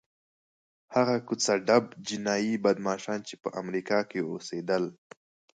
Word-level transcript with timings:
هغه 0.95 1.15
کوڅه 1.27 1.53
ډب 1.67 1.85
جنایي 2.07 2.53
بدماشان 2.65 3.19
چې 3.27 3.35
په 3.41 3.49
امریکا 3.61 3.99
کې 4.09 4.19
اوسېدل. 4.31 4.83